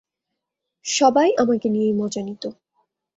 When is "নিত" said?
2.21-2.43